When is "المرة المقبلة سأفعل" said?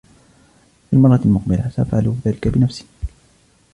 0.95-2.15